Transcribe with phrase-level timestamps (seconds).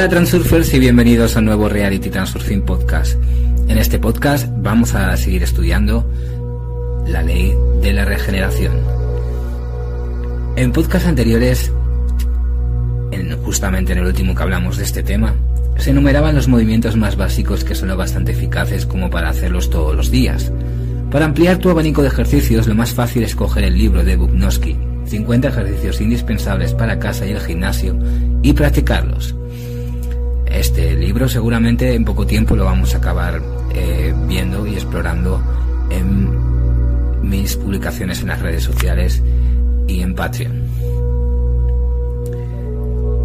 [0.00, 3.22] Hola Transurfers y bienvenidos al nuevo Reality Transurfing Podcast.
[3.68, 6.10] En este podcast vamos a seguir estudiando
[7.06, 8.80] la ley de la regeneración.
[10.56, 11.70] En podcasts anteriores,
[13.10, 15.34] en, justamente en el último que hablamos de este tema,
[15.76, 19.94] se enumeraban los movimientos más básicos que son lo bastante eficaces como para hacerlos todos
[19.94, 20.50] los días.
[21.10, 24.78] Para ampliar tu abanico de ejercicios, lo más fácil es coger el libro de Bubnowski,
[25.04, 27.98] 50 ejercicios indispensables para casa y el gimnasio,
[28.40, 29.34] y practicarlos.
[30.50, 33.40] Este libro seguramente en poco tiempo lo vamos a acabar
[33.72, 35.42] eh, viendo y explorando
[35.90, 39.22] en mis publicaciones en las redes sociales
[39.86, 40.62] y en Patreon.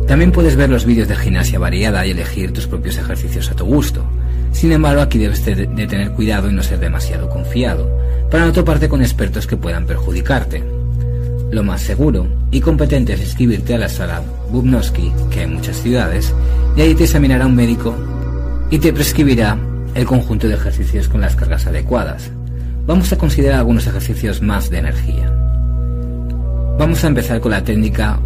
[0.07, 3.65] También puedes ver los vídeos de gimnasia variada y elegir tus propios ejercicios a tu
[3.65, 4.05] gusto.
[4.51, 7.89] Sin embargo, aquí debes de tener cuidado y no ser demasiado confiado,
[8.29, 10.74] para no toparte con expertos que puedan perjudicarte.
[11.51, 16.33] Lo más seguro y competente es inscribirte a la sala Bubnowski, que hay muchas ciudades,
[16.75, 17.95] y ahí te examinará un médico
[18.69, 19.57] y te prescribirá
[19.93, 22.31] el conjunto de ejercicios con las cargas adecuadas.
[22.85, 25.31] Vamos a considerar algunos ejercicios más de energía.
[26.77, 28.19] Vamos a empezar con la técnica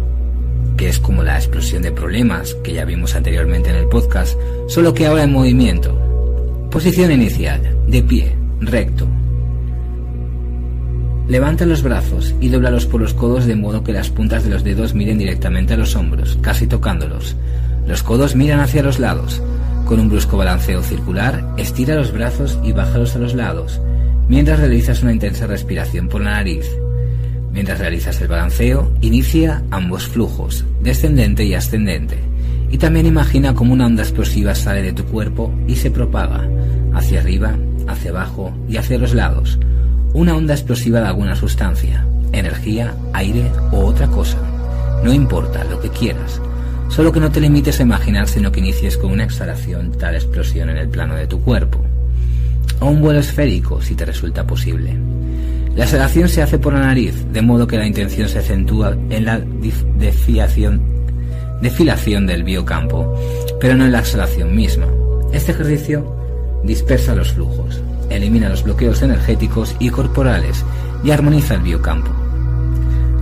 [0.76, 4.94] que es como la explosión de problemas que ya vimos anteriormente en el podcast, solo
[4.94, 5.96] que ahora en movimiento.
[6.70, 9.06] Posición inicial, de pie, recto.
[11.30, 14.64] Levanta los brazos y doblalos por los codos de modo que las puntas de los
[14.64, 17.36] dedos miren directamente a los hombros, casi tocándolos.
[17.86, 19.40] Los codos miran hacia los lados.
[19.86, 23.80] Con un brusco balanceo circular, estira los brazos y bájalos a los lados,
[24.26, 26.66] mientras realizas una intensa respiración por la nariz.
[27.52, 32.18] Mientras realizas el balanceo, inicia ambos flujos, descendente y ascendente,
[32.72, 36.48] y también imagina cómo una onda explosiva sale de tu cuerpo y se propaga,
[36.92, 39.60] hacia arriba, hacia abajo y hacia los lados,
[40.12, 44.38] una onda explosiva de alguna sustancia, energía, aire o otra cosa.
[45.02, 46.40] No importa lo que quieras,
[46.90, 50.70] Solo que no te limites a imaginar, sino que inicies con una exhalación tal explosión
[50.70, 51.80] en el plano de tu cuerpo.
[52.80, 54.96] O un vuelo esférico, si te resulta posible.
[55.76, 59.24] La exhalación se hace por la nariz, de modo que la intención se acentúa en
[59.24, 60.82] la defilación,
[61.62, 63.16] defilación del biocampo,
[63.60, 64.86] pero no en la exhalación misma.
[65.32, 66.04] Este ejercicio
[66.64, 70.64] dispersa los flujos, elimina los bloqueos energéticos y corporales
[71.02, 72.10] y armoniza el biocampo.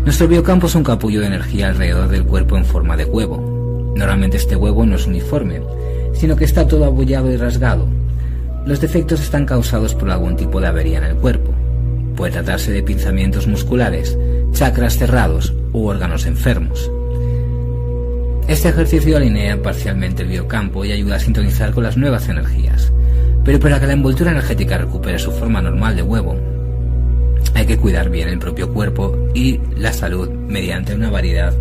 [0.04, 3.58] Nuestro biocampo es un capullo de energía alrededor del cuerpo en forma de huevo,
[3.98, 5.60] Normalmente este huevo no es uniforme,
[6.12, 7.88] sino que está todo abollado y rasgado.
[8.64, 11.52] Los defectos están causados por algún tipo de avería en el cuerpo.
[12.14, 14.16] Puede tratarse de pinzamientos musculares,
[14.52, 16.88] chakras cerrados u órganos enfermos.
[18.46, 22.92] Este ejercicio alinea parcialmente el biocampo y ayuda a sintonizar con las nuevas energías.
[23.48, 26.36] Pero para que la envoltura energética recupere su forma normal de huevo,
[27.54, 31.54] hay que cuidar bien el propio cuerpo y la salud mediante una variedad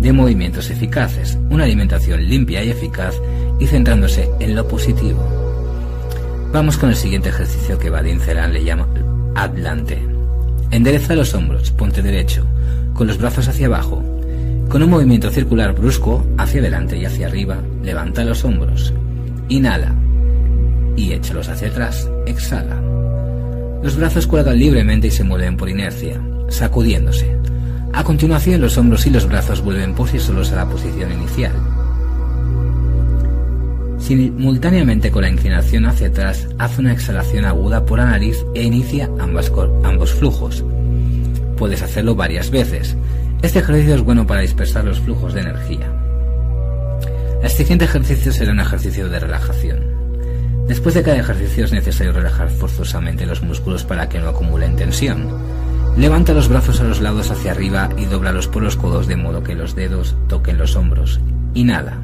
[0.00, 3.14] de movimientos eficaces, una alimentación limpia y eficaz
[3.60, 5.24] y centrándose en lo positivo.
[6.52, 8.88] Vamos con el siguiente ejercicio que Vadim Ceran le llama
[9.36, 10.02] Atlante.
[10.72, 12.44] Endereza los hombros, ponte derecho,
[12.92, 14.02] con los brazos hacia abajo.
[14.68, 18.92] Con un movimiento circular brusco, hacia adelante y hacia arriba, levanta los hombros.
[19.48, 19.94] Inhala
[21.00, 22.08] y échalos hacia atrás.
[22.26, 22.80] Exhala.
[23.82, 27.36] Los brazos cuelgan libremente y se mueven por inercia, sacudiéndose.
[27.92, 31.52] A continuación, los hombros y los brazos vuelven por sí solos a la posición inicial.
[33.98, 39.10] Simultáneamente con la inclinación hacia atrás, hace una exhalación aguda por la nariz e inicia
[39.18, 40.64] ambos flujos.
[41.56, 42.96] Puedes hacerlo varias veces.
[43.42, 45.92] Este ejercicio es bueno para dispersar los flujos de energía.
[47.42, 49.89] El siguiente ejercicio será un ejercicio de relajación.
[50.70, 55.26] Después de cada ejercicio es necesario relajar forzosamente los músculos para que no acumulen tensión.
[55.96, 59.42] Levanta los brazos a los lados hacia arriba y doblalos por los codos de modo
[59.42, 61.18] que los dedos toquen los hombros.
[61.54, 61.98] Inhala.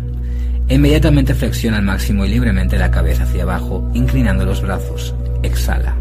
[0.68, 5.14] Inmediatamente flexiona al máximo y libremente la cabeza hacia abajo, inclinando los brazos.
[5.44, 5.94] Exhala.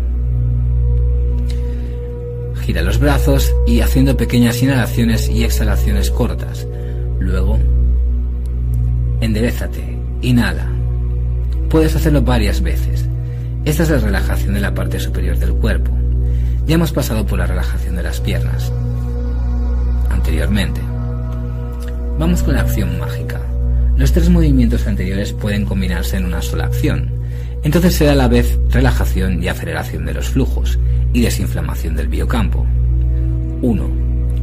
[2.62, 6.66] Gira los brazos y haciendo pequeñas inhalaciones y exhalaciones cortas.
[7.20, 7.60] Luego,
[9.22, 10.00] enderezate.
[10.24, 10.75] Inhala.
[11.76, 13.06] Puedes hacerlo varias veces.
[13.66, 15.92] Esta es la relajación de la parte superior del cuerpo.
[16.66, 18.72] Ya hemos pasado por la relajación de las piernas
[20.10, 20.80] anteriormente.
[22.18, 23.42] Vamos con la acción mágica.
[23.98, 27.12] Los tres movimientos anteriores pueden combinarse en una sola acción.
[27.62, 30.80] Entonces será a la vez relajación y aceleración de los flujos
[31.12, 32.66] y desinflamación del biocampo.
[33.62, 33.90] 1.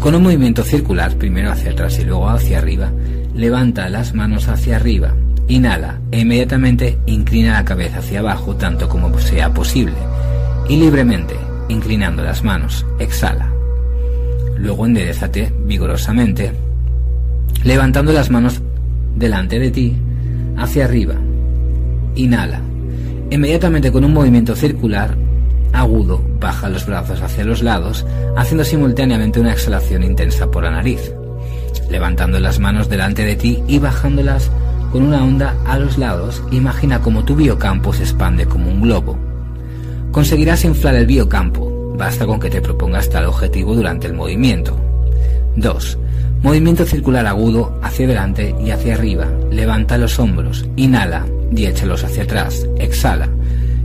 [0.00, 2.92] Con un movimiento circular, primero hacia atrás y luego hacia arriba,
[3.34, 5.14] levanta las manos hacia arriba,
[5.48, 9.96] inhala e inmediatamente inclina la cabeza hacia abajo tanto como sea posible
[10.68, 11.36] y libremente
[11.68, 12.86] inclinando las manos.
[12.98, 13.52] Exhala.
[14.56, 16.52] Luego enderezate vigorosamente,
[17.64, 18.60] levantando las manos
[19.16, 19.96] delante de ti,
[20.56, 21.14] hacia arriba.
[22.14, 22.60] Inhala.
[23.30, 25.16] Inmediatamente con un movimiento circular
[25.72, 28.06] agudo, baja los brazos hacia los lados,
[28.36, 31.12] haciendo simultáneamente una exhalación intensa por la nariz,
[31.90, 34.50] levantando las manos delante de ti y bajándolas
[34.92, 39.18] con una onda a los lados, imagina como tu biocampo se expande como un globo.
[40.10, 44.78] Conseguirás inflar el biocampo, basta con que te propongas tal objetivo durante el movimiento.
[45.56, 45.98] 2.
[46.42, 49.26] Movimiento circular agudo hacia adelante y hacia arriba.
[49.50, 51.24] Levanta los hombros, inhala
[51.56, 52.66] y échalos hacia atrás.
[52.78, 53.30] Exhala.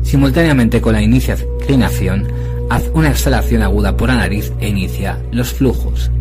[0.02, 2.28] Simultáneamente con la inclinación,
[2.70, 6.12] haz una exhalación aguda por la nariz e inicia los flujos.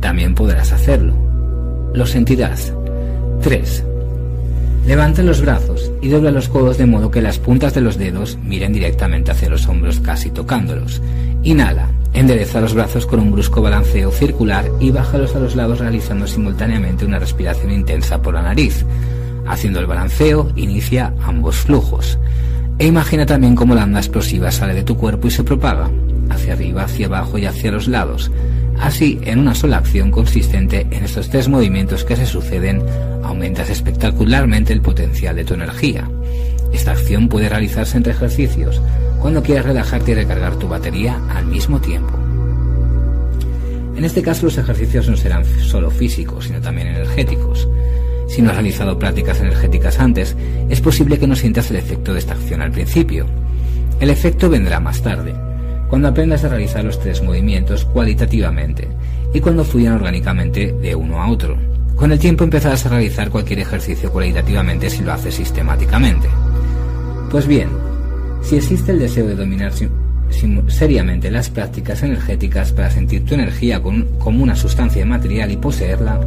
[0.00, 1.14] También podrás hacerlo.
[1.94, 2.72] Lo sentirás.
[3.42, 3.84] 3.
[4.86, 8.36] Levanta los brazos y dobla los codos de modo que las puntas de los dedos
[8.42, 11.00] miren directamente hacia los hombros casi tocándolos.
[11.44, 16.26] Inhala, endereza los brazos con un brusco balanceo circular y bájalos a los lados realizando
[16.26, 18.84] simultáneamente una respiración intensa por la nariz.
[19.46, 22.18] Haciendo el balanceo, inicia ambos flujos.
[22.78, 25.90] E imagina también cómo la onda explosiva sale de tu cuerpo y se propaga,
[26.28, 28.32] hacia arriba, hacia abajo y hacia los lados,
[28.82, 32.82] Así, en una sola acción consistente en estos tres movimientos que se suceden,
[33.22, 36.10] aumentas espectacularmente el potencial de tu energía.
[36.72, 38.82] Esta acción puede realizarse entre ejercicios,
[39.20, 42.18] cuando quieras relajarte y recargar tu batería al mismo tiempo.
[43.96, 47.68] En este caso los ejercicios no serán solo físicos, sino también energéticos.
[48.26, 50.34] Si no has realizado prácticas energéticas antes,
[50.68, 53.26] es posible que no sientas el efecto de esta acción al principio.
[54.00, 55.34] El efecto vendrá más tarde,
[55.92, 58.88] cuando aprendas a realizar los tres movimientos cualitativamente
[59.34, 61.54] y cuando fluyan orgánicamente de uno a otro.
[61.96, 66.30] Con el tiempo empezarás a realizar cualquier ejercicio cualitativamente si lo haces sistemáticamente.
[67.30, 67.68] Pues bien,
[68.40, 69.70] si existe el deseo de dominar
[70.68, 76.18] seriamente las prácticas energéticas para sentir tu energía como una sustancia material y poseerla,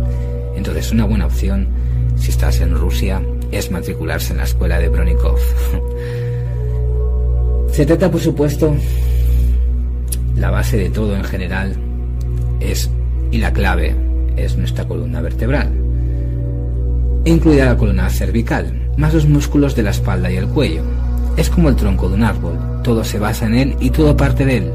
[0.56, 1.70] entonces una buena opción,
[2.18, 3.20] si estás en Rusia,
[3.52, 5.40] es matricularse en la escuela de Bronikov.
[7.72, 8.78] Se trata, por supuesto,
[10.36, 11.76] la base de todo en general
[12.60, 12.90] es,
[13.32, 13.96] y la clave,
[14.36, 15.72] es nuestra columna vertebral,
[17.26, 20.84] incluida la columna cervical, más los músculos de la espalda y el cuello.
[21.38, 24.46] Es como el tronco de un árbol, todo se basa en él y todo parte
[24.46, 24.72] de él.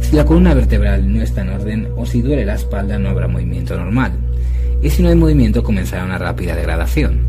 [0.00, 3.26] Si la columna vertebral no está en orden o si duele la espalda no habrá
[3.26, 4.12] movimiento normal.
[4.82, 7.20] Y si no hay movimiento comenzará una rápida degradación.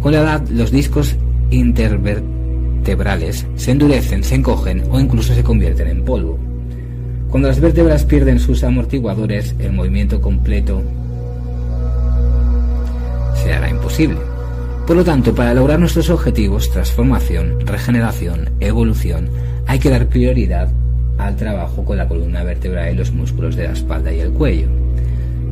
[0.00, 1.16] Con la edad los discos
[1.50, 6.49] intervertebrales se endurecen, se encogen o incluso se convierten en polvo.
[7.30, 10.82] Cuando las vértebras pierden sus amortiguadores, el movimiento completo
[13.40, 14.18] se hará imposible.
[14.84, 19.30] Por lo tanto, para lograr nuestros objetivos, transformación, regeneración, evolución,
[19.68, 20.70] hay que dar prioridad
[21.18, 24.66] al trabajo con la columna vertebral y los músculos de la espalda y el cuello.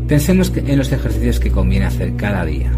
[0.08, 2.72] Pensemos en los ejercicios que conviene hacer cada día.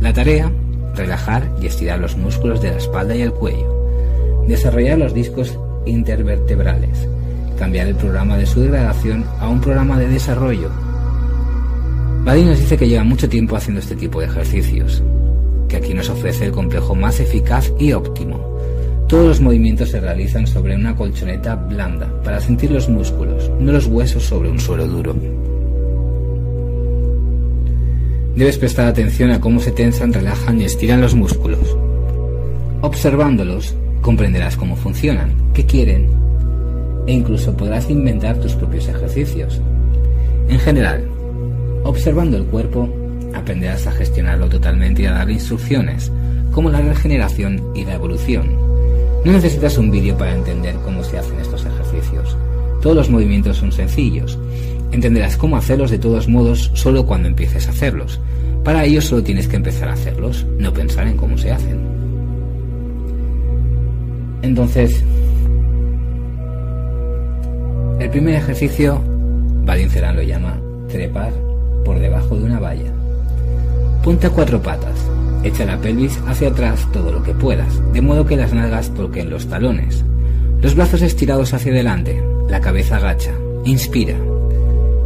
[0.00, 0.50] La tarea,
[0.96, 4.46] relajar y estirar los músculos de la espalda y el cuello.
[4.48, 7.09] Desarrollar los discos intervertebrales
[7.60, 10.70] cambiar el programa de su degradación a un programa de desarrollo.
[12.24, 15.02] Badin nos dice que lleva mucho tiempo haciendo este tipo de ejercicios,
[15.68, 18.58] que aquí nos ofrece el complejo más eficaz y óptimo.
[19.08, 23.84] Todos los movimientos se realizan sobre una colchoneta blanda para sentir los músculos, no los
[23.84, 25.14] huesos sobre un suelo duro.
[28.36, 31.76] Debes prestar atención a cómo se tensan, relajan y estiran los músculos.
[32.80, 36.29] Observándolos, comprenderás cómo funcionan, qué quieren
[37.06, 39.60] e incluso podrás inventar tus propios ejercicios.
[40.48, 41.04] En general,
[41.84, 42.88] observando el cuerpo,
[43.34, 46.10] aprenderás a gestionarlo totalmente y a dar instrucciones,
[46.52, 48.48] como la regeneración y la evolución.
[49.24, 52.36] No necesitas un vídeo para entender cómo se hacen estos ejercicios.
[52.80, 54.38] Todos los movimientos son sencillos.
[54.92, 58.18] Entenderás cómo hacerlos de todos modos solo cuando empieces a hacerlos.
[58.64, 61.78] Para ello solo tienes que empezar a hacerlos, no pensar en cómo se hacen.
[64.42, 65.04] Entonces,
[68.00, 69.00] el primer ejercicio,
[69.64, 71.32] Vadim lo llama trepar
[71.84, 72.90] por debajo de una valla.
[74.02, 75.06] Ponte a cuatro patas,
[75.44, 79.28] echa la pelvis hacia atrás todo lo que puedas, de modo que las nalgas toquen
[79.28, 80.02] los talones.
[80.62, 83.32] Los brazos estirados hacia adelante, la cabeza agacha.
[83.64, 84.16] Inspira.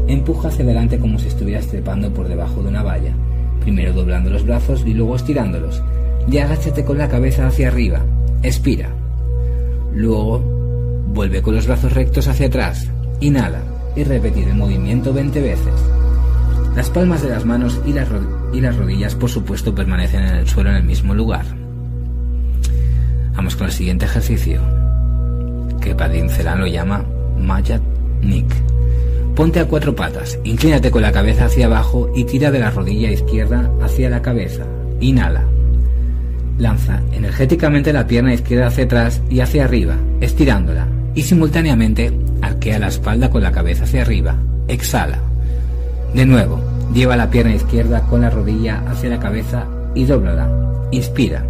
[0.06, 3.12] Empuja hacia adelante como si estuvieras trepando por debajo de una valla,
[3.60, 5.82] primero doblando los brazos y luego estirándolos.
[6.30, 8.00] Y agáchate con la cabeza hacia arriba.
[8.42, 8.88] Expira.
[9.92, 10.53] Luego
[11.06, 12.88] Vuelve con los brazos rectos hacia atrás.
[13.20, 13.62] Inhala
[13.96, 15.74] y repetir el movimiento 20 veces.
[16.76, 18.08] Las palmas de las manos y las,
[18.76, 21.44] rodillas, por supuesto, permanecen en el suelo en el mismo lugar.
[23.36, 24.60] Vamos con el siguiente ejercicio,
[25.80, 27.04] que Padín Celan lo llama
[27.38, 27.82] Mayat
[28.22, 28.52] Nik.
[29.36, 33.10] Ponte a cuatro patas, inclínate con la cabeza hacia abajo y tira de la rodilla
[33.10, 34.64] izquierda hacia la cabeza.
[35.00, 35.44] Inhala.
[36.58, 42.88] Lanza energéticamente la pierna izquierda hacia atrás y hacia arriba, estirándola, y simultáneamente arquea la
[42.88, 44.36] espalda con la cabeza hacia arriba.
[44.68, 45.18] Exhala.
[46.14, 46.60] De nuevo,
[46.92, 50.48] lleva la pierna izquierda con la rodilla hacia la cabeza y dóblala.
[50.90, 51.44] Inspira.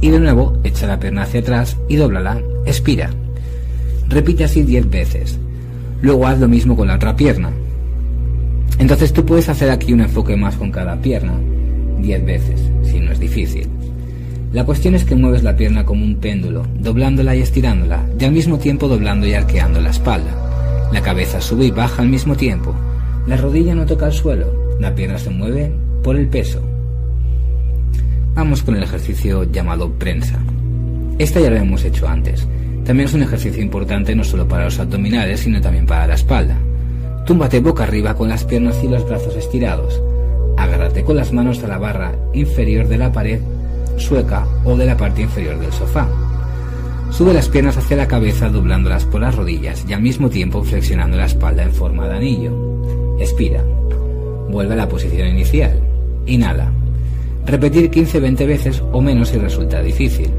[0.00, 2.40] Y de nuevo, echa la pierna hacia atrás y dóblala.
[2.66, 3.10] Expira.
[4.08, 5.38] Repite así 10 veces.
[6.02, 7.50] Luego haz lo mismo con la otra pierna.
[8.78, 11.34] Entonces tú puedes hacer aquí un enfoque más con cada pierna,
[12.00, 13.68] 10 veces, si no es difícil.
[14.52, 18.32] La cuestión es que mueves la pierna como un péndulo, doblándola y estirándola, y al
[18.32, 20.88] mismo tiempo doblando y arqueando la espalda.
[20.92, 22.74] La cabeza sube y baja al mismo tiempo.
[23.28, 25.70] La rodilla no toca el suelo, la pierna se mueve
[26.02, 26.60] por el peso.
[28.34, 30.40] Vamos con el ejercicio llamado prensa.
[31.18, 32.48] Esta ya lo hemos hecho antes.
[32.84, 36.56] También es un ejercicio importante no solo para los abdominales, sino también para la espalda.
[37.24, 40.02] Túmbate boca arriba con las piernas y los brazos estirados.
[40.56, 43.40] Agárrate con las manos a la barra inferior de la pared
[43.96, 46.08] sueca o de la parte inferior del sofá.
[47.10, 51.16] Sube las piernas hacia la cabeza doblándolas por las rodillas y al mismo tiempo flexionando
[51.16, 52.52] la espalda en forma de anillo.
[53.18, 53.62] Expira.
[54.48, 55.80] Vuelve a la posición inicial.
[56.26, 56.70] Inhala.
[57.46, 60.30] Repetir 15-20 veces o menos si resulta difícil.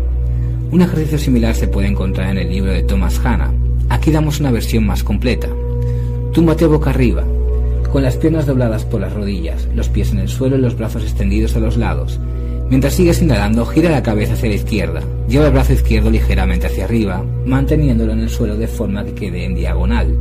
[0.71, 3.51] Un ejercicio similar se puede encontrar en el libro de Thomas Hanna.
[3.89, 5.49] Aquí damos una versión más completa.
[6.31, 7.25] Túmbate boca arriba,
[7.91, 11.03] con las piernas dobladas por las rodillas, los pies en el suelo y los brazos
[11.03, 12.21] extendidos a los lados.
[12.71, 15.01] Mientras sigues inhalando, gira la cabeza hacia la izquierda.
[15.27, 19.43] Lleva el brazo izquierdo ligeramente hacia arriba, manteniéndolo en el suelo de forma que quede
[19.43, 20.15] en diagonal.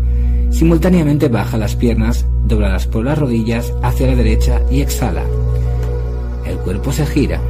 [0.51, 5.23] Simultáneamente baja las piernas, dobladas por las rodillas, hacia la derecha y exhala.
[6.45, 7.41] El cuerpo se gira.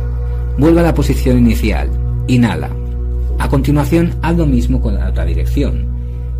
[0.59, 1.89] Vuelve a la posición inicial.
[2.27, 2.69] Inhala.
[3.39, 5.87] A continuación, haz lo mismo con la otra dirección.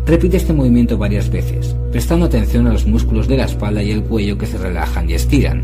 [0.05, 4.03] Repite este movimiento varias veces, prestando atención a los músculos de la espalda y el
[4.03, 5.63] cuello que se relajan y estiran.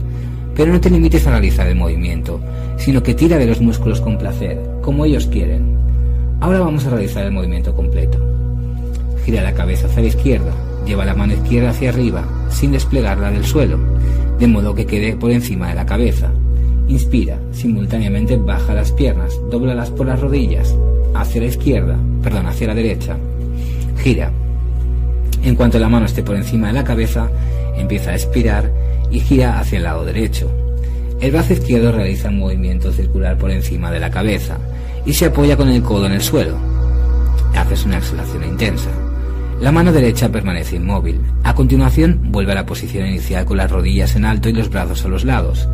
[0.58, 2.42] Pero no te limites a realizar el movimiento,
[2.78, 5.78] sino que tira de los músculos con placer, como ellos quieren.
[6.42, 8.18] Ahora vamos a realizar el movimiento completo.
[9.24, 10.52] Gira la cabeza hacia la izquierda,
[10.84, 13.78] lleva la mano izquierda hacia arriba, sin desplegarla del suelo,
[14.40, 16.32] de modo que quede por encima de la cabeza.
[16.88, 20.74] Inspira, simultáneamente baja las piernas, doblalas por las rodillas,
[21.14, 23.16] hacia la izquierda, perdón, hacia la derecha.
[23.98, 24.32] Gira.
[25.44, 27.30] En cuanto la mano esté por encima de la cabeza,
[27.78, 28.72] empieza a expirar
[29.12, 30.52] y gira hacia el lado derecho.
[31.20, 34.58] El brazo izquierdo realiza un movimiento circular por encima de la cabeza
[35.06, 36.58] y se apoya con el codo en el suelo.
[37.56, 38.90] Haces una exhalación intensa.
[39.62, 41.20] La mano derecha permanece inmóvil.
[41.44, 45.04] A continuación, vuelve a la posición inicial con las rodillas en alto y los brazos
[45.04, 45.68] a los lados.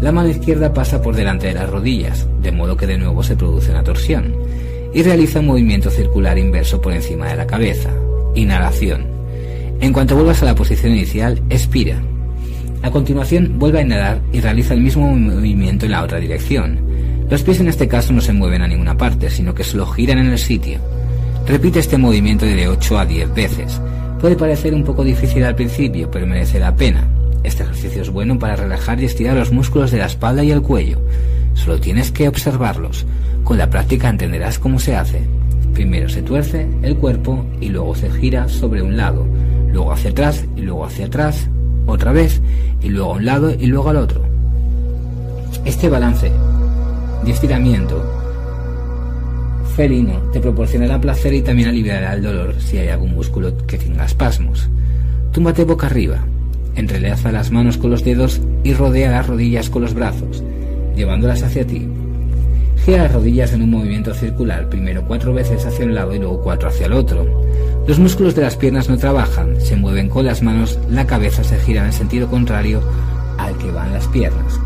[0.00, 3.36] La mano izquierda pasa por delante de las rodillas, de modo que de nuevo se
[3.36, 4.34] produce una torsión,
[4.92, 7.90] y realiza un movimiento circular inverso por encima de la cabeza.
[8.34, 9.06] Inhalación.
[9.80, 12.02] En cuanto vuelvas a la posición inicial, expira.
[12.82, 16.80] A continuación, vuelve a inhalar y realiza el mismo movimiento en la otra dirección.
[17.28, 20.18] Los pies en este caso no se mueven a ninguna parte, sino que solo giran
[20.18, 20.80] en el sitio.
[21.46, 23.80] Repite este movimiento de 8 a 10 veces.
[24.20, 27.06] Puede parecer un poco difícil al principio, pero merece la pena.
[27.44, 30.62] Este ejercicio es bueno para relajar y estirar los músculos de la espalda y el
[30.62, 30.98] cuello.
[31.54, 33.06] Solo tienes que observarlos.
[33.44, 35.20] Con la práctica entenderás cómo se hace.
[35.74, 39.26] Primero se tuerce el cuerpo y luego se gira sobre un lado,
[39.70, 41.48] luego hacia atrás y luego hacia atrás,
[41.92, 42.40] otra vez
[42.82, 44.22] y luego a un lado y luego al otro.
[45.64, 46.30] Este balance
[47.24, 48.02] de estiramiento
[49.76, 54.04] felino te proporcionará placer y también aliviará el dolor si hay algún músculo que tenga
[54.04, 54.68] espasmos.
[55.32, 56.18] Túmbate boca arriba,
[56.74, 60.42] entrelaza las manos con los dedos y rodea las rodillas con los brazos,
[60.96, 61.88] llevándolas hacia ti.
[62.90, 66.42] Gira las rodillas en un movimiento circular, primero cuatro veces hacia un lado y luego
[66.42, 67.24] cuatro hacia el otro.
[67.86, 71.56] Los músculos de las piernas no trabajan, se mueven con las manos, la cabeza se
[71.60, 72.82] gira en el sentido contrario
[73.38, 74.58] al que van las piernas.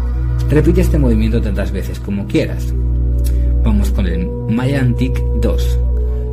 [0.48, 2.72] Repite este movimiento tantas veces como quieras.
[3.62, 5.78] Vamos con el Mayantic 2.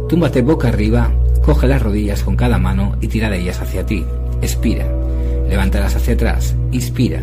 [0.07, 1.11] Túmbate boca arriba,
[1.43, 4.05] coge las rodillas con cada mano y tira de ellas hacia ti.
[4.41, 4.87] Expira.
[5.49, 6.55] Levántalas hacia atrás.
[6.71, 7.21] Inspira.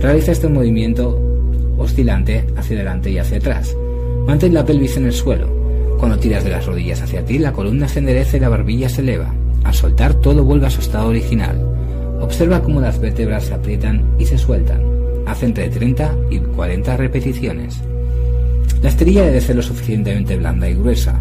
[0.00, 1.20] Realiza este movimiento
[1.78, 3.74] oscilante hacia adelante y hacia atrás.
[4.26, 5.48] Mantén la pelvis en el suelo.
[5.98, 9.02] Cuando tiras de las rodillas hacia ti, la columna se endereza y la barbilla se
[9.02, 9.34] eleva.
[9.64, 11.56] Al soltar, todo vuelve a su estado original.
[12.20, 14.82] Observa cómo las vértebras se aprietan y se sueltan.
[15.26, 17.80] Haz entre 30 y 40 repeticiones.
[18.82, 21.20] La esterilla debe ser lo suficientemente blanda y gruesa.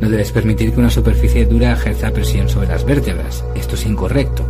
[0.00, 3.44] No debes permitir que una superficie dura ejerza presión sobre las vértebras.
[3.54, 4.44] Esto es incorrecto.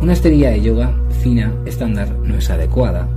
[0.00, 3.08] Una esterilla de yoga fina, estándar, no es adecuada.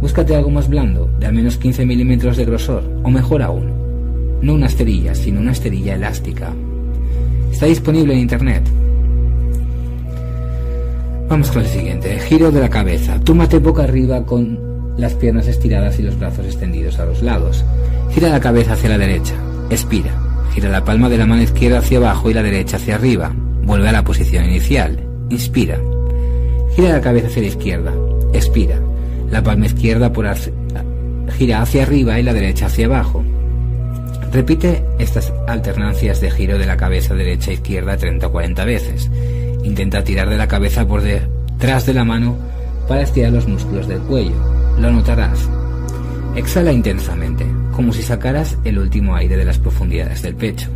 [0.00, 3.70] Búscate algo más blando, de al menos 15 milímetros de grosor, o mejor aún,
[4.40, 6.52] no una esterilla, sino una esterilla elástica.
[7.52, 8.62] Está disponible en internet.
[11.28, 12.18] Vamos con el siguiente.
[12.20, 13.20] Giro de la cabeza.
[13.20, 14.58] Túmate boca arriba con
[14.96, 17.64] las piernas estiradas y los brazos extendidos a los lados.
[18.12, 19.34] Gira la cabeza hacia la derecha.
[19.70, 20.10] Expira.
[20.54, 23.32] Gira la palma de la mano izquierda hacia abajo y la derecha hacia arriba.
[23.62, 24.98] Vuelve a la posición inicial.
[25.28, 25.78] Inspira.
[26.74, 27.92] Gira la cabeza hacia la izquierda.
[28.32, 28.80] Expira.
[29.30, 30.26] La palma izquierda por
[31.38, 33.24] gira hacia arriba y la derecha hacia abajo.
[34.32, 39.10] Repite estas alternancias de giro de la cabeza derecha a izquierda 30 o 40 veces.
[39.64, 42.36] Intenta tirar de la cabeza por detrás de la mano
[42.86, 44.34] para estirar los músculos del cuello.
[44.78, 45.48] Lo notarás.
[46.36, 50.68] Exhala intensamente, como si sacaras el último aire de las profundidades del pecho.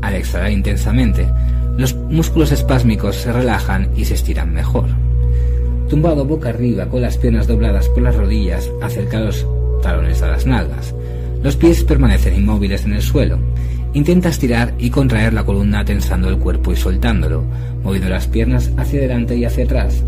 [0.00, 1.28] Al exhalar intensamente,
[1.76, 4.86] los músculos espásmicos se relajan y se estiran mejor.
[5.90, 9.44] Tumbado boca arriba con las piernas dobladas por las rodillas, acerca los
[9.82, 10.94] talones a las nalgas.
[11.42, 13.40] Los pies permanecen inmóviles en el suelo.
[13.92, 17.42] Intenta estirar y contraer la columna tensando el cuerpo y soltándolo,
[17.82, 20.04] moviendo las piernas hacia adelante y hacia atrás.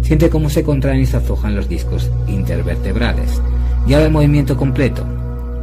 [0.00, 3.40] Siente cómo se contraen y se azojan los discos intervertebrales.
[3.86, 5.06] Lleva el movimiento completo.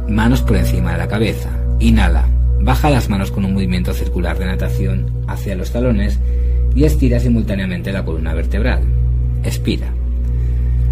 [0.08, 1.50] Manos por encima de la cabeza.
[1.80, 2.26] Inhala.
[2.62, 6.18] Baja las manos con un movimiento circular de natación hacia los talones
[6.74, 8.99] y estira simultáneamente la columna vertebral.
[9.44, 9.88] Expira.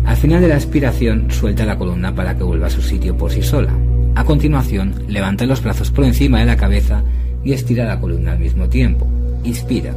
[0.05, 3.31] Al final de la expiración, suelta la columna para que vuelva a su sitio por
[3.31, 3.73] sí sola.
[4.15, 7.03] A continuación, levanta los brazos por encima de la cabeza
[7.45, 9.07] y estira la columna al mismo tiempo.
[9.45, 9.93] Inspira.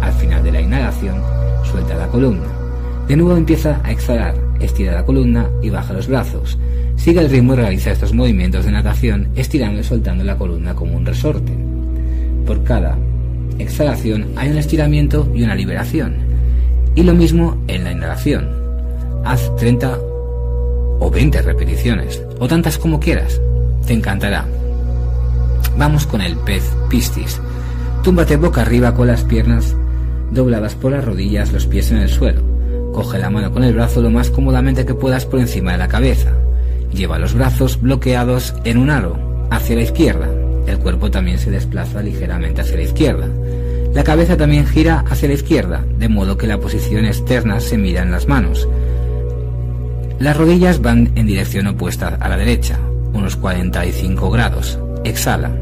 [0.00, 1.16] Al final de la inhalación,
[1.64, 2.46] suelta la columna.
[3.08, 6.58] De nuevo empieza a exhalar, estira la columna y baja los brazos.
[6.96, 10.96] Sigue el ritmo y realiza estos movimientos de natación estirando y soltando la columna como
[10.96, 11.52] un resorte.
[12.46, 12.96] Por cada
[13.58, 16.33] exhalación hay un estiramiento y una liberación.
[16.94, 18.48] Y lo mismo en la inhalación.
[19.24, 19.98] Haz 30
[21.00, 23.40] o 20 repeticiones, o tantas como quieras.
[23.86, 24.46] Te encantará.
[25.76, 27.40] Vamos con el pez pistis.
[28.02, 29.74] Túmbate boca arriba con las piernas
[30.30, 32.42] dobladas por las rodillas, los pies en el suelo.
[32.92, 35.88] Coge la mano con el brazo lo más cómodamente que puedas por encima de la
[35.88, 36.32] cabeza.
[36.92, 40.28] Lleva los brazos bloqueados en un aro, hacia la izquierda.
[40.66, 43.28] El cuerpo también se desplaza ligeramente hacia la izquierda.
[43.94, 48.02] La cabeza también gira hacia la izquierda, de modo que la posición externa se mira
[48.02, 48.68] en las manos.
[50.18, 52.76] Las rodillas van en dirección opuesta a la derecha,
[53.12, 54.80] unos 45 grados.
[55.04, 55.52] Exhala.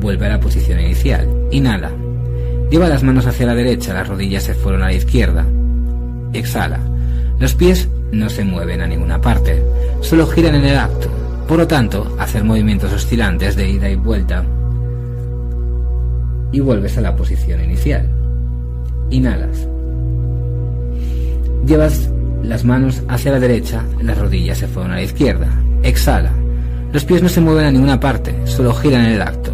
[0.00, 1.28] Vuelve a la posición inicial.
[1.52, 1.92] Inhala.
[2.68, 5.46] Lleva las manos hacia la derecha, las rodillas se fueron a la izquierda.
[6.32, 6.80] Exhala.
[7.38, 9.62] Los pies no se mueven a ninguna parte,
[10.00, 11.08] solo giran en el acto.
[11.46, 14.44] Por lo tanto, hacer movimientos oscilantes de ida y vuelta
[16.52, 18.08] y vuelves a la posición inicial.
[19.10, 19.66] Inhalas.
[21.66, 22.10] Llevas
[22.42, 25.48] las manos hacia la derecha, las rodillas se fueron a la izquierda.
[25.82, 26.32] Exhala.
[26.92, 29.52] Los pies no se mueven a ninguna parte, solo giran en el acto.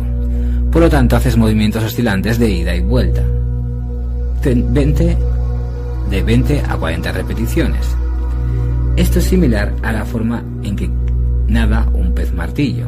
[0.73, 3.23] Por lo tanto, haces movimientos oscilantes de ida y vuelta.
[4.45, 5.17] 20,
[6.11, 7.87] de 20 a 40 repeticiones.
[8.97, 10.91] Esto es similar a la forma en que
[11.47, 12.87] nada un pez martillo,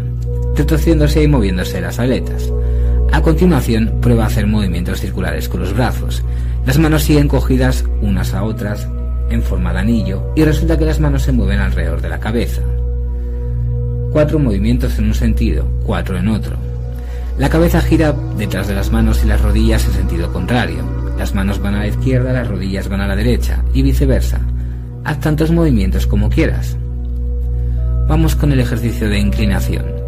[0.56, 2.50] retorciéndose y moviéndose las aletas.
[3.12, 6.22] A continuación, prueba a hacer movimientos circulares con los brazos.
[6.64, 8.86] Las manos siguen cogidas unas a otras
[9.30, 12.62] en forma de anillo y resulta que las manos se mueven alrededor de la cabeza.
[14.12, 16.56] Cuatro movimientos en un sentido, cuatro en otro.
[17.38, 20.84] La cabeza gira detrás de las manos y las rodillas en sentido contrario.
[21.18, 24.40] Las manos van a la izquierda, las rodillas van a la derecha y viceversa.
[25.04, 26.76] Haz tantos movimientos como quieras.
[28.08, 29.99] Vamos con el ejercicio de inclinación.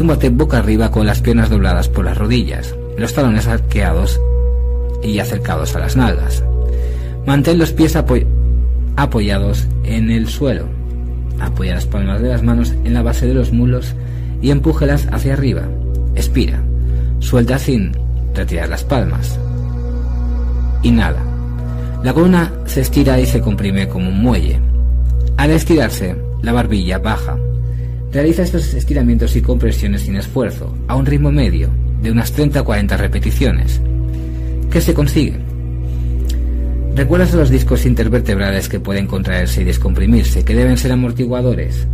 [0.00, 4.18] Túmbate boca arriba con las piernas dobladas por las rodillas, los talones arqueados
[5.02, 6.42] y acercados a las nalgas.
[7.26, 7.98] Mantén los pies
[8.96, 10.64] apoyados en el suelo.
[11.38, 13.94] Apoya las palmas de las manos en la base de los mulos
[14.40, 15.64] y empújelas hacia arriba.
[16.14, 16.62] Expira.
[17.18, 17.92] Suelta sin
[18.34, 19.38] retirar las palmas.
[20.82, 21.22] Inhala.
[22.02, 24.60] La columna se estira y se comprime como un muelle.
[25.36, 27.36] Al estirarse, la barbilla baja.
[28.12, 31.70] Realiza estos estiramientos y compresiones sin esfuerzo, a un ritmo medio,
[32.02, 33.80] de unas 30 40 repeticiones.
[34.68, 35.38] ¿Qué se consigue?
[36.96, 41.86] ¿Recuerdas los discos intervertebrales que pueden contraerse y descomprimirse, que deben ser amortiguadores?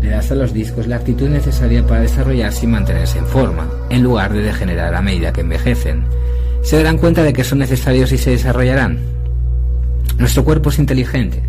[0.00, 4.04] Le das a los discos la actitud necesaria para desarrollarse y mantenerse en forma, en
[4.04, 6.04] lugar de degenerar a medida que envejecen.
[6.62, 9.00] Se darán cuenta de que son necesarios y se desarrollarán.
[10.18, 11.42] Nuestro cuerpo es inteligente.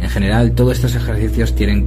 [0.00, 1.86] En general, todos estos ejercicios tienen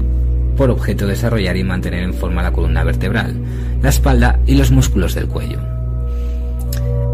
[0.55, 3.35] por objeto desarrollar y mantener en forma la columna vertebral,
[3.81, 5.59] la espalda y los músculos del cuello.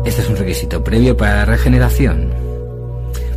[0.05, 2.29] Este es un requisito previo para la regeneración.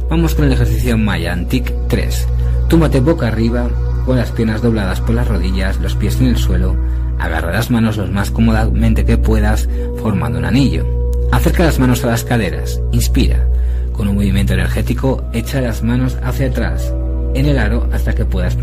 [0.08, 2.28] Vamos con el ejercicio Maya Antic 3.
[2.68, 3.68] Túmbate boca arriba,
[4.04, 6.76] con las piernas dobladas por las rodillas, los pies en el suelo,
[7.18, 9.68] agarra las manos lo más cómodamente que puedas,
[10.00, 10.86] formando un anillo.
[11.32, 13.46] Acerca las manos a las caderas, inspira,
[13.92, 16.92] con un movimiento energético, echa las manos hacia atrás,
[17.34, 18.56] en el aro hasta que puedas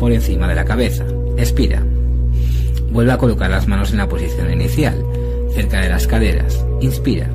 [0.00, 1.04] por encima de la cabeza.
[1.36, 1.82] Expira.
[2.90, 4.96] Vuelve a colocar las manos en la posición inicial,
[5.54, 6.64] cerca de las caderas.
[6.80, 7.28] Inspira.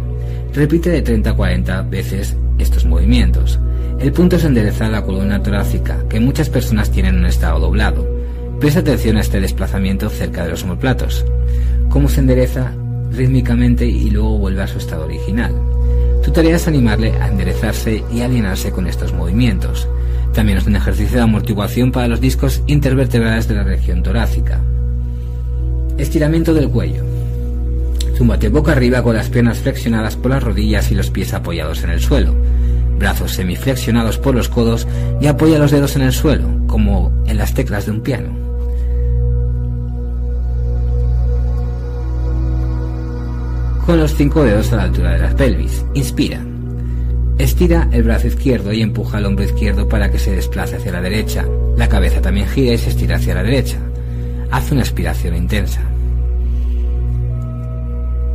[0.51, 3.59] Repite de 30 a 40 veces estos movimientos.
[3.99, 8.05] El punto es enderezar la columna torácica, que muchas personas tienen en un estado doblado.
[8.59, 11.23] Presta atención a este desplazamiento cerca de los homoplatos.
[11.89, 12.71] Cómo se endereza
[13.11, 15.53] rítmicamente y luego vuelve a su estado original.
[16.23, 19.87] Tu tarea es animarle a enderezarse y alinearse con estos movimientos.
[20.35, 24.59] También es un ejercicio de amortiguación para los discos intervertebrales de la región torácica.
[25.97, 27.05] Estiramiento del cuello.
[28.17, 31.91] Túmbate boca arriba con las piernas flexionadas por las rodillas y los pies apoyados en
[31.91, 32.35] el suelo.
[32.99, 34.85] Brazos semiflexionados por los codos
[35.21, 38.29] y apoya los dedos en el suelo, como en las teclas de un piano.
[43.85, 45.85] Con los cinco dedos a la altura de la pelvis.
[45.93, 46.41] Inspira.
[47.37, 51.01] Estira el brazo izquierdo y empuja el hombro izquierdo para que se desplace hacia la
[51.01, 51.45] derecha.
[51.75, 53.77] La cabeza también gira y se estira hacia la derecha.
[54.51, 55.81] Haz una aspiración intensa.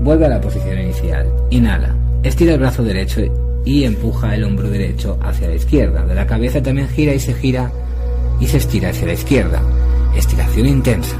[0.02, 1.32] Vuelve a la posición inicial.
[1.48, 1.94] Inhala.
[2.22, 3.22] Estira el brazo derecho
[3.64, 6.04] y empuja el hombro derecho hacia la izquierda.
[6.04, 7.72] De la cabeza también gira y se gira
[8.38, 9.62] y se estira hacia la izquierda.
[10.14, 11.16] Estiración intensa.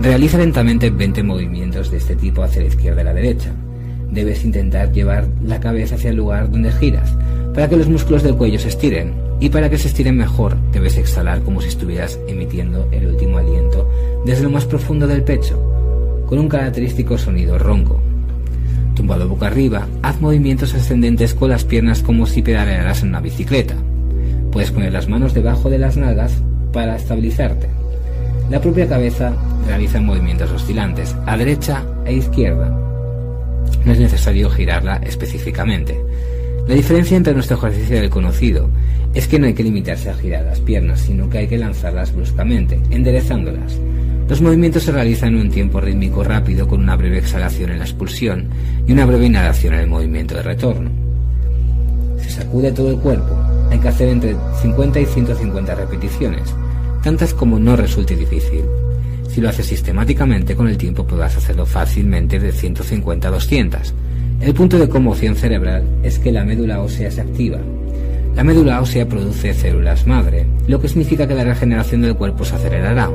[0.00, 3.52] Realiza lentamente 20 movimientos de este tipo hacia la izquierda y la derecha.
[4.10, 7.16] Debes intentar llevar la cabeza hacia el lugar donde giras,
[7.54, 9.12] para que los músculos del cuello se estiren.
[9.40, 13.88] Y para que se estiren mejor, debes exhalar como si estuvieras emitiendo el último aliento
[14.24, 15.60] desde lo más profundo del pecho,
[16.26, 18.00] con un característico sonido ronco.
[18.94, 23.76] Tumbado boca arriba, haz movimientos ascendentes con las piernas como si pedalearas en una bicicleta.
[24.50, 26.42] Puedes poner las manos debajo de las nalgas
[26.72, 27.68] para estabilizarte.
[28.50, 29.34] La propia cabeza
[29.66, 32.87] realiza movimientos oscilantes a derecha e izquierda.
[33.84, 35.98] No es necesario girarla específicamente.
[36.66, 38.68] La diferencia entre nuestro ejercicio y el conocido
[39.14, 42.14] es que no hay que limitarse a girar las piernas, sino que hay que lanzarlas
[42.14, 43.78] bruscamente, enderezándolas.
[44.28, 47.84] Los movimientos se realizan en un tiempo rítmico rápido con una breve exhalación en la
[47.84, 48.48] expulsión
[48.86, 50.90] y una breve inhalación en el movimiento de retorno.
[52.20, 53.34] Se sacude todo el cuerpo.
[53.70, 56.54] Hay que hacer entre 50 y 150 repeticiones,
[57.02, 58.64] tantas como no resulte difícil.
[59.28, 63.94] Si lo haces sistemáticamente con el tiempo podrás hacerlo fácilmente de 150 a 200.
[64.40, 67.58] El punto de conmoción cerebral es que la médula ósea se activa.
[68.34, 72.54] La médula ósea produce células madre, lo que significa que la regeneración del cuerpo se
[72.54, 73.10] acelerará.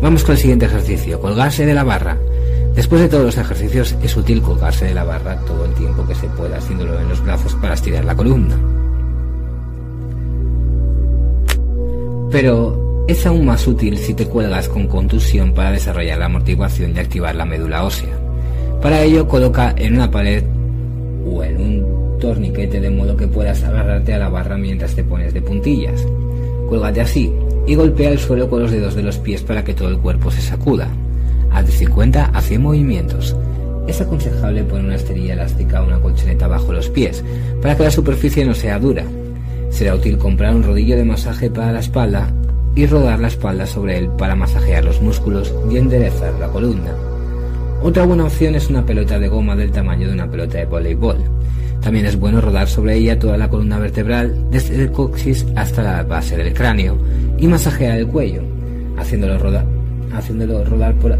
[0.00, 2.16] Vamos con el siguiente ejercicio, colgarse de la barra.
[2.74, 6.14] Después de todos los ejercicios es útil colgarse de la barra todo el tiempo que
[6.14, 8.56] se pueda haciéndolo en los brazos para estirar la columna.
[12.30, 17.00] Pero es aún más útil si te cuelgas con contusión para desarrollar la amortiguación y
[17.00, 18.18] activar la médula ósea.
[18.80, 20.42] Para ello coloca en una pared
[21.30, 25.34] o en un torniquete de modo que puedas agarrarte a la barra mientras te pones
[25.34, 26.06] de puntillas.
[26.66, 27.30] Cuélgate así
[27.66, 30.30] y golpea el suelo con los dedos de los pies para que todo el cuerpo
[30.30, 30.88] se sacuda.
[31.50, 33.36] Haz de 50 a 100 movimientos.
[33.86, 37.22] Es aconsejable poner una esterilla elástica o una colchoneta bajo los pies
[37.60, 39.04] para que la superficie no sea dura.
[39.68, 42.32] Será útil comprar un rodillo de masaje para la espalda
[42.74, 46.92] y rodar la espalda sobre él para masajear los músculos y enderezar la columna.
[47.82, 51.18] Otra buena opción es una pelota de goma del tamaño de una pelota de voleibol.
[51.82, 56.02] También es bueno rodar sobre ella toda la columna vertebral, desde el coxis hasta la
[56.02, 56.96] base del cráneo,
[57.36, 58.42] y masajear el cuello,
[58.96, 59.66] haciéndolo, rodar,
[60.66, 61.18] rodar por,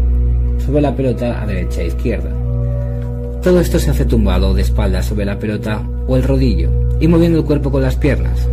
[0.65, 2.31] sobre la pelota a derecha e izquierda.
[3.43, 7.37] Todo esto se hace tumbado de espalda sobre la pelota o el rodillo y moviendo
[7.37, 8.49] el cuerpo con las piernas.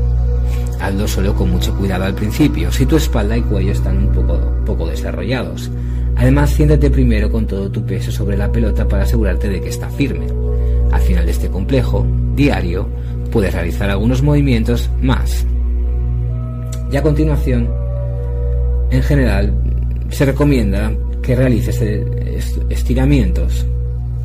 [0.82, 4.40] Hazlo solo con mucho cuidado al principio, si tu espalda y cuello están un poco,
[4.66, 5.70] poco desarrollados.
[6.16, 9.88] Además, siéntate primero con todo tu peso sobre la pelota para asegurarte de que está
[9.90, 10.26] firme.
[10.90, 12.88] Al final de este complejo, diario,
[13.30, 15.46] puedes realizar algunos movimientos más.
[16.90, 17.70] Y a continuación,
[18.90, 19.54] en general,
[20.10, 20.92] se recomienda
[21.22, 21.80] que realices
[22.68, 23.64] estiramientos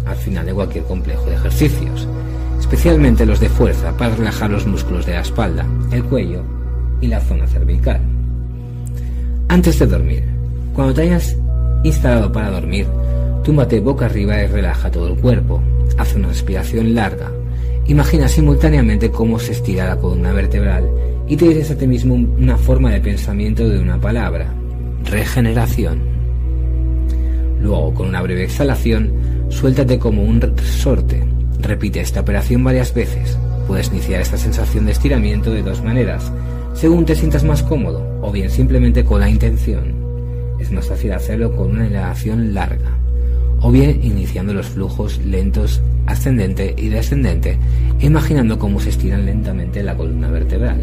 [0.07, 2.07] al final de cualquier complejo de ejercicios,
[2.67, 6.41] especialmente los de fuerza para relajar los músculos de la espalda, el cuello
[6.99, 8.01] y la zona cervical.
[9.47, 10.25] Antes de dormir,
[10.73, 11.37] cuando te hayas
[11.85, 12.85] instalado para dormir,
[13.41, 15.61] túmbate boca arriba y relaja todo el cuerpo,
[15.97, 17.31] Haz una respiración larga.
[17.87, 20.87] Imagina simultáneamente cómo se estira la columna vertebral
[21.25, 24.53] y te dices a ti mismo una forma de pensamiento de una palabra.
[25.05, 26.01] Regeneración.
[27.61, 29.09] Luego, con una breve exhalación,
[29.47, 31.36] suéltate como un resorte.
[31.67, 33.37] Repite esta operación varias veces.
[33.67, 36.31] Puedes iniciar esta sensación de estiramiento de dos maneras,
[36.73, 39.93] según te sientas más cómodo, o bien simplemente con la intención.
[40.59, 42.97] Es más fácil hacerlo con una inhalación larga
[43.61, 47.57] o bien iniciando los flujos lentos ascendente y descendente,
[47.99, 50.79] imaginando cómo se estiran lentamente la columna vertebral.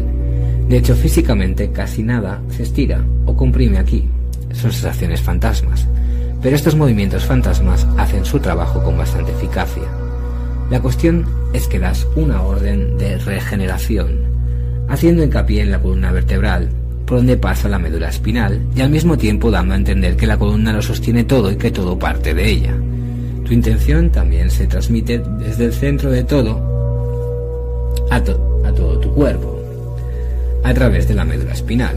[0.69, 4.07] De hecho, físicamente casi nada se estira o comprime aquí.
[4.53, 5.87] Son sensaciones fantasmas.
[6.41, 10.04] pero estos movimientos fantasmas hacen su trabajo con bastante eficacia.
[10.69, 14.19] La cuestión es que das una orden de regeneración,
[14.89, 16.69] haciendo hincapié en la columna vertebral,
[17.05, 20.37] por donde pasa la médula espinal, y al mismo tiempo dando a entender que la
[20.37, 22.73] columna lo sostiene todo y que todo parte de ella.
[23.45, 26.75] Tu intención también se transmite desde el centro de todo
[28.09, 29.59] a, todo tu cuerpo,
[30.63, 31.95] a través de la médula espinal.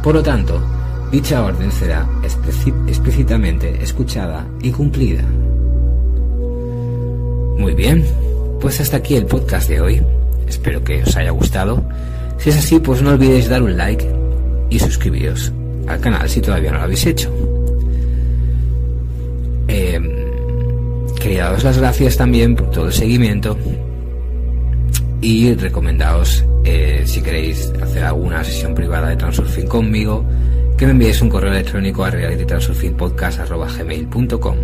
[0.00, 0.62] Por lo tanto,
[1.10, 5.24] dicha orden será explícitamente escuchada y cumplida.
[7.58, 8.04] Muy bien,
[8.60, 10.02] pues hasta aquí el podcast de hoy.
[10.48, 11.82] Espero que os haya gustado.
[12.38, 14.08] Si es así, pues no olvidéis dar un like
[14.70, 15.52] y suscribiros
[15.86, 17.32] al canal si todavía no lo habéis hecho.
[19.68, 20.00] Eh,
[21.20, 23.56] quería daros las gracias también por todo el seguimiento
[25.20, 30.22] y recomendaos eh, si queréis hacer alguna sesión privada de Transurfing conmigo
[30.76, 34.56] que me enviéis un correo electrónico a realitytransurfingpodcast.com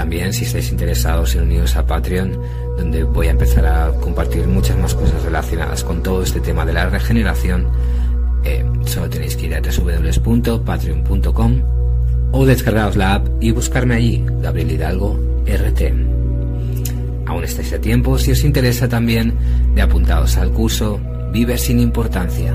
[0.00, 2.32] también si estáis interesados en uniros a Patreon
[2.78, 6.72] donde voy a empezar a compartir muchas más cosas relacionadas con todo este tema de
[6.72, 7.68] la regeneración
[8.42, 11.62] eh, solo tenéis que ir a www.patreon.com
[12.32, 15.82] o descargaos la app y buscarme allí, Gabriel Hidalgo RT.
[17.26, 19.34] Aún estáis a tiempo si os interesa también
[19.74, 20.98] de apuntados al curso
[21.30, 22.54] Vive sin importancia.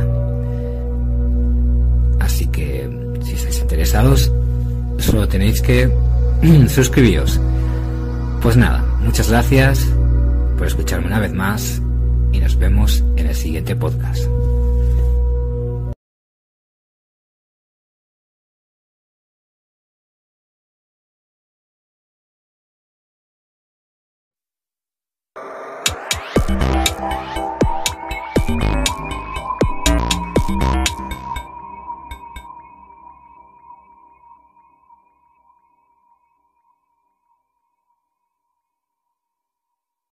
[2.20, 2.90] Así que
[3.24, 4.32] si estáis interesados,
[4.98, 5.92] solo tenéis que
[6.70, 7.40] suscribiros.
[8.42, 9.86] Pues nada, muchas gracias
[10.58, 11.82] por escucharme una vez más
[12.32, 14.26] y nos vemos en el siguiente podcast.